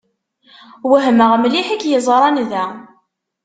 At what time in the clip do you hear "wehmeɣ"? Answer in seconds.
0.91-1.31